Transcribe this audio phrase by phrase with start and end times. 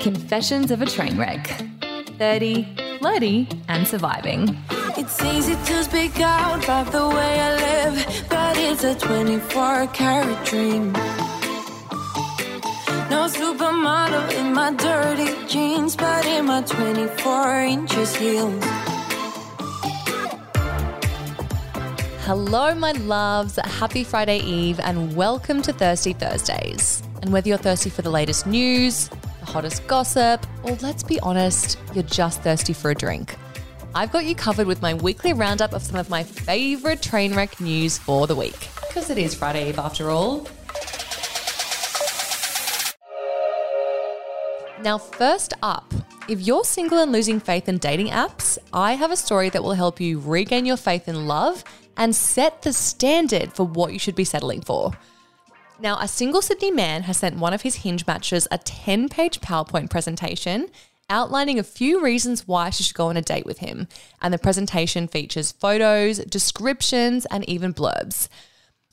[0.00, 1.46] Confessions of a Trainwreck
[2.16, 4.56] 30, flirty, and surviving.
[4.96, 10.46] It's easy to speak out about the way I live, but it's a 24 karat
[10.46, 10.92] dream.
[13.10, 18.64] No supermodel in my dirty jeans, but in my 24 inches heels.
[22.24, 23.58] Hello, my loves.
[23.64, 27.02] Happy Friday Eve, and welcome to Thirsty Thursdays.
[27.20, 31.78] And whether you're thirsty for the latest news, the hottest gossip, or let's be honest,
[31.94, 33.36] you're just thirsty for a drink,
[33.94, 37.60] I've got you covered with my weekly roundup of some of my favorite train wreck
[37.60, 38.68] news for the week.
[38.86, 40.46] Because it is Friday Eve after all.
[44.82, 45.92] Now, first up,
[46.28, 49.74] if you're single and losing faith in dating apps, I have a story that will
[49.74, 51.64] help you regain your faith in love
[51.96, 54.92] and set the standard for what you should be settling for.
[55.82, 59.40] Now, a single Sydney man has sent one of his hinge matches a 10 page
[59.40, 60.68] PowerPoint presentation
[61.08, 63.88] outlining a few reasons why she should go on a date with him.
[64.20, 68.28] And the presentation features photos, descriptions, and even blurbs.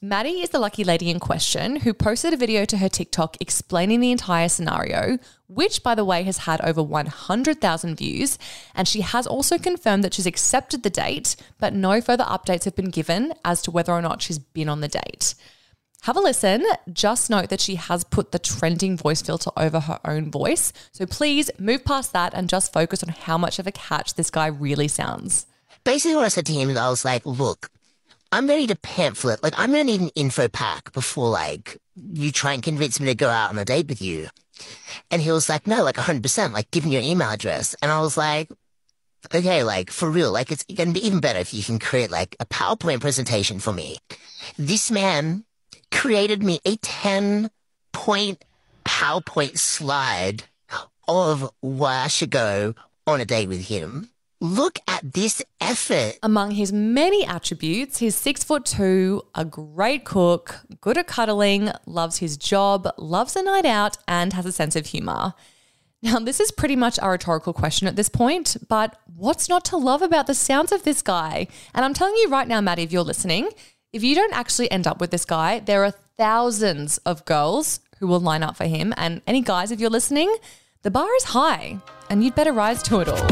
[0.00, 3.98] Maddie is the lucky lady in question who posted a video to her TikTok explaining
[3.98, 5.18] the entire scenario,
[5.48, 8.38] which, by the way, has had over 100,000 views.
[8.74, 12.76] And she has also confirmed that she's accepted the date, but no further updates have
[12.76, 15.34] been given as to whether or not she's been on the date.
[16.02, 16.64] Have a listen.
[16.92, 20.72] Just note that she has put the trending voice filter over her own voice.
[20.92, 24.30] So please move past that and just focus on how much of a catch this
[24.30, 25.46] guy really sounds.
[25.82, 27.70] Basically, what I said to him, I was like, look,
[28.30, 29.42] I'm ready to pamphlet.
[29.42, 33.06] Like, I'm going to need an info pack before, like, you try and convince me
[33.06, 34.28] to go out on a date with you.
[35.10, 37.74] And he was like, no, like 100%, like, give me your email address.
[37.82, 38.50] And I was like,
[39.34, 42.10] okay, like, for real, like, it's going to be even better if you can create,
[42.10, 43.98] like, a PowerPoint presentation for me.
[44.58, 45.44] This man
[46.06, 47.50] created me a 10
[47.90, 48.44] point
[48.84, 50.44] PowerPoint slide
[51.08, 52.74] of why I should go
[53.08, 54.10] on a date with him.
[54.40, 56.14] Look at this effort.
[56.22, 62.18] Among his many attributes, he's six foot two, a great cook, good at cuddling, loves
[62.18, 65.34] his job, loves a night out, and has a sense of humor.
[66.02, 69.76] Now, this is pretty much a rhetorical question at this point, but what's not to
[69.76, 71.48] love about the sounds of this guy?
[71.74, 73.50] And I'm telling you right now, Maddie, if you're listening,
[73.96, 78.06] if you don't actually end up with this guy, there are thousands of girls who
[78.06, 78.92] will line up for him.
[78.98, 80.36] And any guys, if you're listening,
[80.82, 81.78] the bar is high
[82.10, 83.26] and you'd better rise to it all.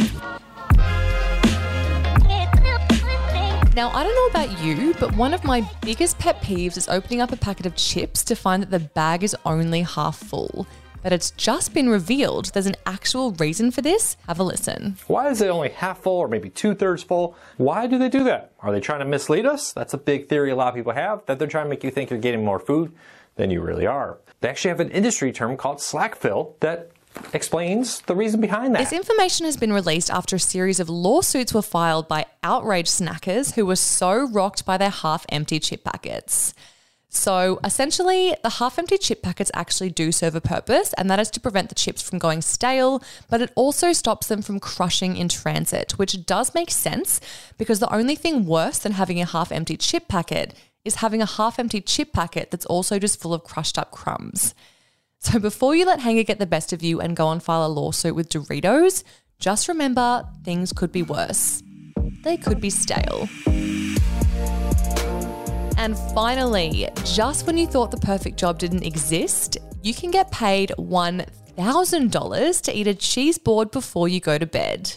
[3.74, 7.20] Now, I don't know about you, but one of my biggest pet peeves is opening
[7.20, 10.66] up a packet of chips to find that the bag is only half full.
[11.04, 14.16] But it's just been revealed there's an actual reason for this.
[14.26, 14.96] Have a listen.
[15.06, 17.36] Why is it only half full or maybe two thirds full?
[17.58, 18.52] Why do they do that?
[18.60, 19.74] Are they trying to mislead us?
[19.74, 21.90] That's a big theory a lot of people have, that they're trying to make you
[21.90, 22.90] think you're getting more food
[23.36, 24.16] than you really are.
[24.40, 26.90] They actually have an industry term called slack fill that
[27.34, 28.78] explains the reason behind that.
[28.78, 33.56] This information has been released after a series of lawsuits were filed by outraged snackers
[33.56, 36.54] who were so rocked by their half empty chip packets.
[37.16, 41.30] So essentially, the half empty chip packets actually do serve a purpose, and that is
[41.30, 45.28] to prevent the chips from going stale, but it also stops them from crushing in
[45.28, 47.20] transit, which does make sense
[47.56, 50.54] because the only thing worse than having a half empty chip packet
[50.84, 54.54] is having a half empty chip packet that's also just full of crushed up crumbs.
[55.20, 57.68] So before you let Hanger get the best of you and go and file a
[57.68, 59.04] lawsuit with Doritos,
[59.38, 61.62] just remember things could be worse.
[62.22, 63.28] They could be stale.
[65.84, 70.72] And finally, just when you thought the perfect job didn't exist, you can get paid
[70.78, 74.96] $1,000 to eat a cheese board before you go to bed.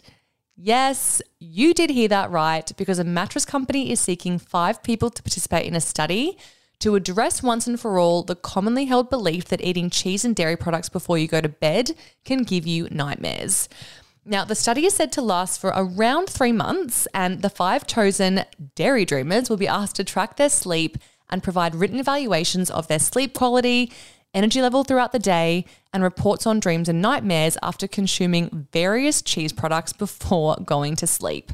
[0.56, 5.22] Yes, you did hear that right, because a mattress company is seeking five people to
[5.22, 6.38] participate in a study
[6.80, 10.56] to address once and for all the commonly held belief that eating cheese and dairy
[10.56, 11.92] products before you go to bed
[12.24, 13.68] can give you nightmares.
[14.30, 18.44] Now, the study is said to last for around three months, and the five chosen
[18.76, 20.98] dairy dreamers will be asked to track their sleep
[21.30, 23.90] and provide written evaluations of their sleep quality,
[24.34, 25.64] energy level throughout the day,
[25.94, 31.54] and reports on dreams and nightmares after consuming various cheese products before going to sleep.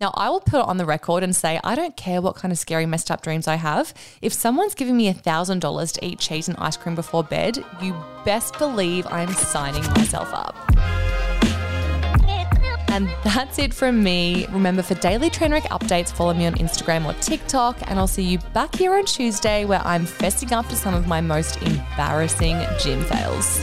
[0.00, 2.50] Now, I will put it on the record and say, I don't care what kind
[2.50, 3.92] of scary, messed up dreams I have.
[4.22, 7.94] If someone's giving me $1,000 to eat cheese and ice cream before bed, you
[8.24, 10.95] best believe I'm signing myself up.
[12.96, 14.46] And that's it from me.
[14.46, 18.38] Remember, for daily Trainwreck updates, follow me on Instagram or TikTok, and I'll see you
[18.54, 23.04] back here on Tuesday where I'm fessing up to some of my most embarrassing gym
[23.04, 23.62] fails.